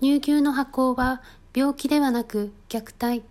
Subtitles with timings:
[0.00, 1.22] 乳牛の発酵は
[1.54, 3.24] 病気ではなく虐待。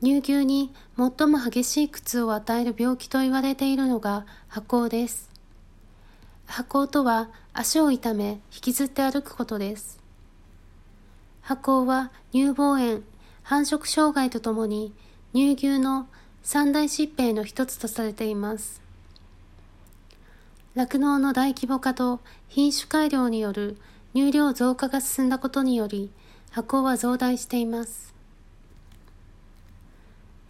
[0.00, 5.30] 乳牛に最も激しい苦痛を与える病気と言われているのが発酵です。
[6.46, 10.00] 発酵とは足を痛め引きずって歩くことです。
[11.40, 13.02] 発酵は乳房炎、
[13.44, 14.92] 繁殖障害とともに
[15.34, 16.08] 乳牛の
[16.42, 18.80] 三大疾病の一つとされています。
[20.74, 23.78] 酪農の大規模化と品種改良による
[24.14, 26.10] 乳量増加が進んだことにより
[26.50, 28.14] 発酵は増大しています。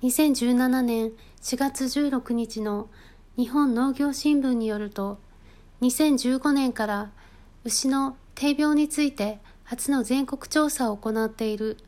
[0.02, 1.12] 2017年
[1.42, 2.88] 4月16日の
[3.36, 5.18] 日本農業新聞によると
[5.82, 7.10] 2015年から
[7.64, 11.78] 牛の低病について初の全国調査を行っている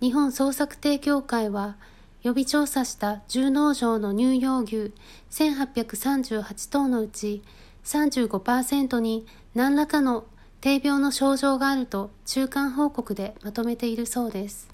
[0.00, 1.76] 日本創作提協会は
[2.22, 4.92] 予備調査した10農場の乳幼牛
[5.30, 7.42] 1838頭のうち
[7.84, 10.24] 35%に何らかの
[10.60, 14.68] 低病の症状があると中間報告でまとめているそうです。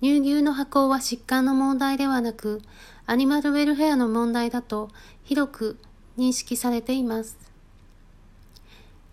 [0.00, 2.60] 乳牛の発酵は疾患の問題ではなく、
[3.06, 4.90] アニマルウェルフェアの問題だと
[5.24, 5.78] 広く
[6.18, 7.38] 認識されています。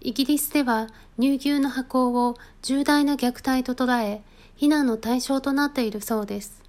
[0.01, 0.87] イギリスでは
[1.19, 4.21] 乳牛の発酵を重大な虐待と捉え、
[4.55, 6.61] 非難の対象となっているそうです。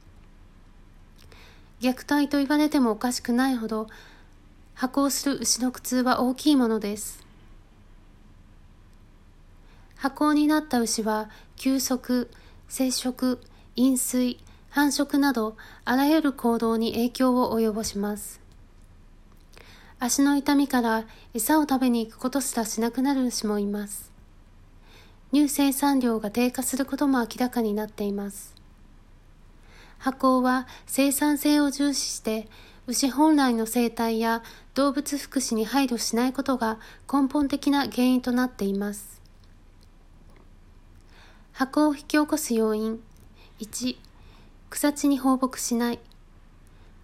[1.81, 3.87] 虐待と言われてもおかしくないほど、
[4.81, 7.23] 発酵する牛の苦痛は大きいものです。
[9.97, 12.31] 発酵になった牛は、休息、
[12.67, 13.42] 接触、
[13.77, 14.39] 飲水、
[14.70, 18.41] 繁殖など、あらゆる行動に影響を及ぼします。
[19.98, 24.11] 足の痛みから餌を食べに行くことすらしなくなる牛もいます。
[25.31, 28.55] 乳生産量が低下することも明らかになっています。
[29.98, 32.48] 発酵は生産性を重視して
[32.91, 34.43] 牛本来の生態や
[34.75, 39.23] 動物福祉に配慮しないことが根本的な原因となっています。
[41.53, 43.00] 発酵を引き起こす要因
[43.61, 43.97] 1
[44.71, 46.00] 草地に放牧しない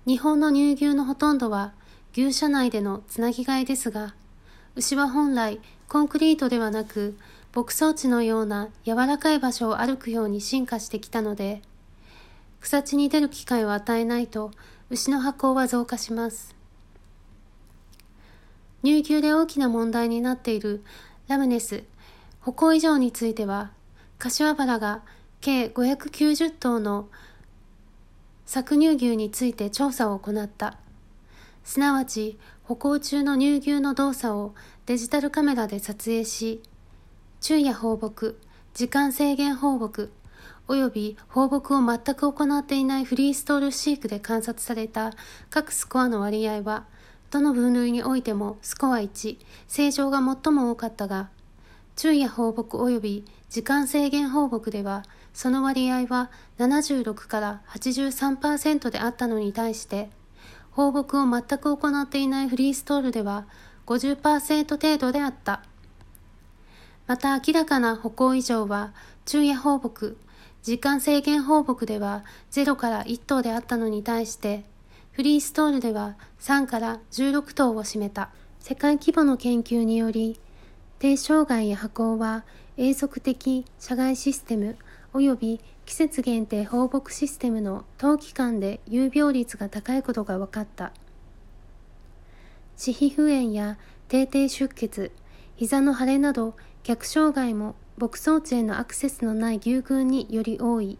[0.06, 1.72] 日本の乳牛のほとんどは
[2.14, 4.16] 牛舎内でのつなぎ飼いですが
[4.74, 7.16] 牛は本来コンクリートではなく
[7.54, 11.62] 牧草地のような柔らかい場所を歩くように進化してきたので、
[12.60, 14.50] 草地に出る機会を与えないと
[14.88, 16.54] 牛の発酵は増加します。
[18.84, 20.84] 乳牛で大きな問題になっている
[21.26, 21.82] ラムネス、
[22.40, 23.72] 歩行異常については、
[24.18, 25.02] 柏原が
[25.40, 27.08] 計590頭の
[28.46, 30.78] 搾乳牛について調査を行った。
[31.64, 34.54] すなわち、歩行中の乳牛の動作を
[34.86, 36.62] デジタルカメラで撮影し、
[37.40, 38.36] 昼夜放牧、
[38.72, 40.12] 時間制限放牧、
[40.68, 45.12] および放牧を全く行っていないフリーストール飼育で観察された
[45.48, 46.86] 各スコアの割合は、
[47.30, 49.38] どの分類においてもスコア1、
[49.68, 51.30] 正常が最も多かったが、
[51.96, 60.10] 昼夜放牧及び時間制限放牧では、その割合は76から83%であったのに対して、
[60.72, 63.46] 放牧を全く行っていないフリーストールでは
[63.86, 65.62] 50%程度であった。
[67.06, 68.92] また明らかな歩行異常は
[69.26, 70.16] 昼夜放牧、
[70.66, 74.64] 時間制限放牧では0から1頭であったのに対して、
[75.12, 78.30] フリーストールでは3から16頭を占めた。
[78.58, 80.40] 世界規模の研究により、
[80.98, 82.44] 低障害や歩行は
[82.76, 84.76] 永続的社外システム
[85.14, 90.92] 及び季節限定放牧システムの短期間で有病率が高いことが分かった。
[92.76, 93.78] 脂皮膚炎や
[94.08, 95.12] 低低出血、
[95.54, 100.98] 膝の腫れなど逆障害も牧草地へのアクセスのない牛群により多い。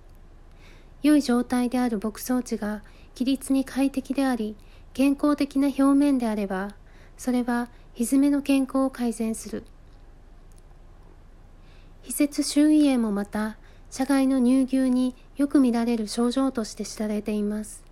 [1.03, 2.83] 良い状態である牧草地が
[3.15, 4.57] 規律に快適であり、
[4.95, 6.75] 健康的な表面であれば、
[7.19, 9.65] それは蹄の健康を改善する。
[12.01, 13.59] 非節周囲炎もまた、
[13.91, 17.85] 社外の乳牛によく見られる症状として知られています。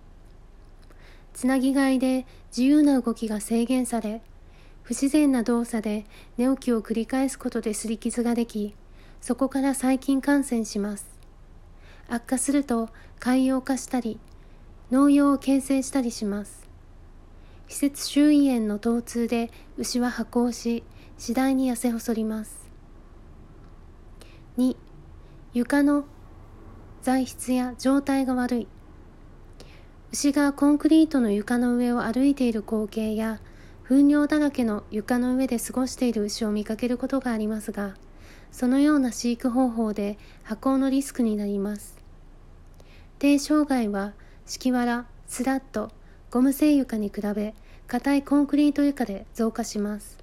[1.33, 4.23] つなぎ飼いで自由な動きが制限され、
[4.81, 6.05] 不自然な動作で
[6.37, 8.73] 寝起きを繰り返すことですり傷ができ、
[9.25, 11.07] そこから細菌感染します。
[12.07, 12.89] 悪化すると
[13.19, 14.19] 潰瘍化したり、
[14.91, 16.69] 農用を形成したりします。
[17.67, 20.83] 施設周囲炎の疼痛で牛は発酵し、
[21.17, 22.69] 次第に痩せ細ります。
[24.59, 24.75] 2、
[25.55, 26.05] 床の
[27.01, 28.67] 材質や状態が悪い。
[30.11, 33.39] 牛がコンクリートの床の上を歩いている光景や
[33.85, 37.95] 糞尿だらけの床の上で過ごしている牛を見かけることがありますが、
[38.55, 41.97] そのような飼育方法で発酵のリスクになります。
[43.19, 44.13] 低障害は
[44.45, 45.91] 敷き藁、スラット、
[46.31, 47.53] ゴム製床に比べ
[47.87, 50.17] 硬いコンクリート床で増加します。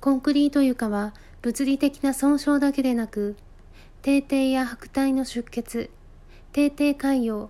[0.00, 1.12] コンクリート床は
[1.42, 3.34] 物理的な損傷だけでなく、
[4.02, 5.90] 低底や白体の出血、
[6.52, 7.48] 低底潰瘍、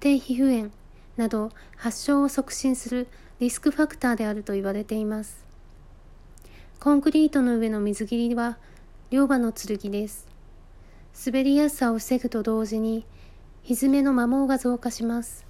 [0.00, 0.72] 低皮膚炎
[1.16, 3.06] など発症を促進する
[3.38, 5.49] リスクファクターであると言われています。
[6.82, 8.56] コンクリートの上の水切りは
[9.10, 10.26] 両刃の剣です。
[11.26, 13.04] 滑りやすさを防ぐと同時に、
[13.64, 15.44] 歪めの摩耗が増加します。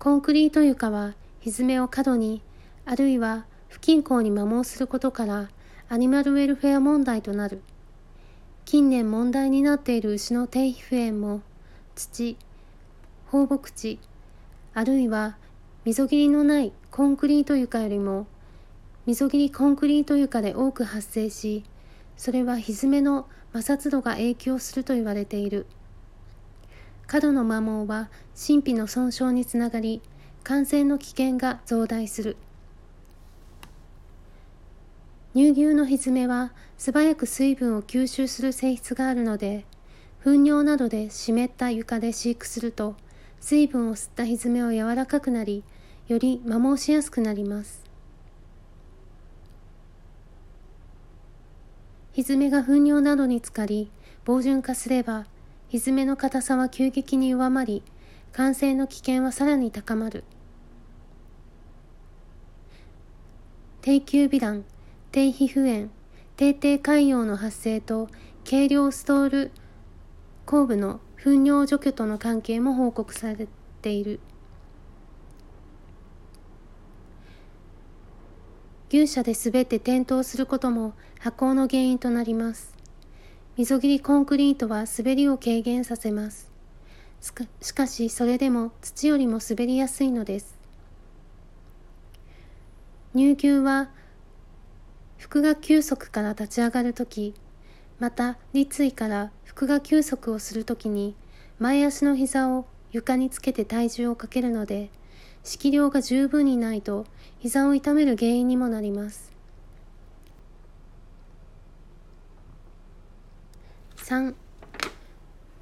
[0.00, 2.42] コンクリート床は歪めを過度に、
[2.84, 5.48] あるいは不均衡に摩耗することから、
[5.88, 7.62] アニマルウェルフェア問題となる。
[8.64, 11.42] 近年問題になっている牛の低皮膚炎も、
[11.94, 12.36] 土、
[13.26, 14.00] 放牧地、
[14.74, 15.36] あるいは
[15.84, 18.26] 溝切りのないコンクリート床よりも、
[19.10, 21.64] 溝切りコンクリート床で多く発生し、
[22.16, 25.66] それは歪めの摩擦度が影響すると言われている。
[27.10, 30.00] 過度の摩耗は神秘の損傷につながり
[30.44, 32.36] 感染の危険が増大する
[35.34, 39.66] 乳牛の蹄は素早く水分を吸収する性質があるので
[40.22, 42.94] 糞尿などで湿った床で飼育すると
[43.40, 45.64] 水分を吸った蹄は柔らかくなり
[46.06, 47.89] より摩耗しやすくなります
[52.14, 53.90] 蹄が糞尿などにつかり
[54.24, 55.26] 防潤化すれば
[55.72, 57.84] 蹄の硬さは急激に弱まり、
[58.32, 60.24] 感染の危険はさらに高まる。
[63.80, 64.64] 低級微卵、
[65.12, 65.90] 低皮膚炎、
[66.36, 68.08] 低低海洋の発生と
[68.44, 69.50] 軽量ストール
[70.44, 73.46] 後部の糞尿除去との関係も報告され
[73.80, 74.18] ている。
[78.92, 82.74] 牛舎で滑って転倒することも破口の原因となります。
[83.56, 86.50] 溝切りコンクリートは滑りを軽減させます。
[87.60, 90.58] しかしそれでも土よりも滑りやすいのです。
[93.14, 93.90] 乳牛は
[95.18, 97.34] 腹が休息から立ち上がるとき、
[98.00, 101.14] また立位から腹が休息をするときに
[101.60, 104.90] 前足の膝を床につけて体重をかけるので、
[105.42, 107.06] 色量が十分にないと
[107.38, 109.32] 膝を痛める原因にもなります。
[113.96, 114.34] 3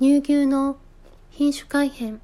[0.01, 0.79] 乳牛の
[1.31, 2.21] 品種改変。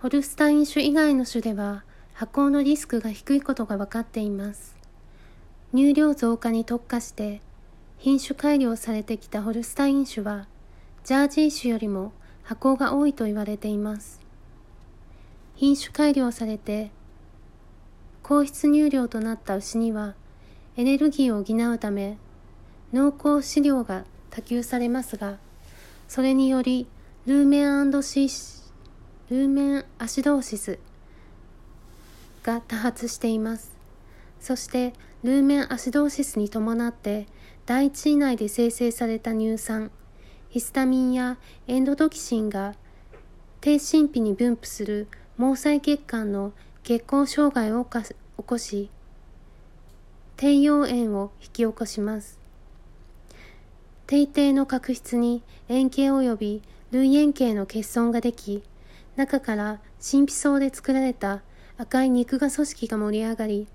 [0.00, 4.76] ホルスタイン種以外の種では発酵のリスクが低いことが分かっています。
[5.72, 7.40] 乳量増加に特化して
[7.98, 10.48] 品種改良されてきたホルスタイン種は
[11.04, 12.12] ジャージー種よりも
[12.42, 14.20] 発酵が多いと言われています。
[15.60, 16.90] 品種改良されて
[18.22, 20.14] 高質乳量となった牛には
[20.78, 22.16] エネルギーを補うため
[22.94, 25.36] 濃厚飼料が多給されますが、
[26.08, 26.86] それにより
[27.26, 28.26] ルーメンシ
[29.28, 30.78] ルーメンアシドーシス
[32.42, 33.76] が多発しています。
[34.40, 37.26] そしてルーメンアシドーシスに伴って
[37.66, 39.90] 大腸内で生成された乳酸、
[40.48, 41.36] ヒスタミンや
[41.66, 42.76] エンドドキシンが
[43.60, 45.06] 低神秘に分布する
[45.40, 46.52] 毛細血管の
[46.82, 48.14] 血行障害を起
[48.44, 48.90] こし、
[50.36, 52.38] 低溶炎を引き起こします。
[54.06, 58.62] 低底の角質に円形及び類円形の欠損ができ、
[59.16, 61.40] 中から神秘層で作られた
[61.78, 63.66] 赤い肉が組織が盛り上がり、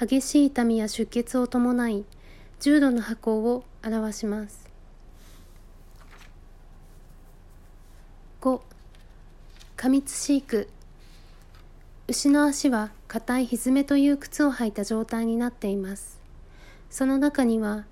[0.00, 2.04] 激しい痛みや出血を伴い、
[2.58, 4.68] 重度の箱を表します。
[8.40, 8.60] 5.
[9.76, 10.68] 過密飼育
[12.08, 16.20] 牛の足は硬い蹄という靴を履いた状態になっています。
[16.90, 17.86] その中には、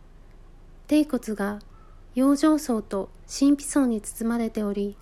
[0.88, 1.60] 低骨が
[2.16, 4.96] 養生層と神秘層に包まれており、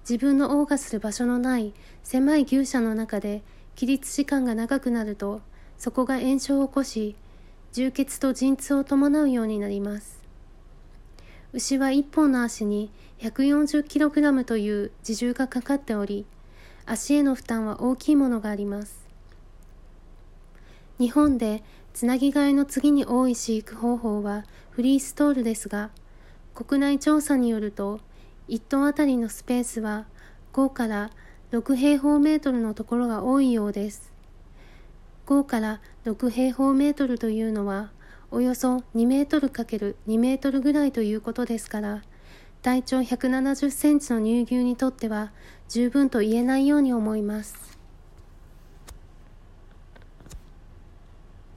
[0.00, 1.72] 自分の謳歌する場所のない
[2.02, 3.42] 狭い牛舎の中で
[3.76, 5.40] 起立時間が長くなると、
[5.78, 7.14] そこが炎症を起こし、
[7.72, 10.20] 充血と陣痛を伴うようになります。
[11.52, 16.26] 牛は一本の足に 140kg という自重がかかっており、
[16.90, 19.06] 足への負担は大きいものがあります。
[20.98, 25.90] 日本でつなぎ替えの次に多い飼育方法はフリーストールですが、
[26.54, 28.00] 国内調査によると
[28.48, 30.06] 1トンあたりのスペースは
[30.52, 31.10] 5から
[31.52, 34.12] 6平方メートルのところが多いようです。
[35.26, 37.90] 5から6平方メートルというのは
[38.30, 42.02] およそ2メートル ×2 メートルぐらいということですから
[42.62, 45.32] 体長170センチの乳牛にとっては
[45.68, 47.67] 十分と言えないように思います。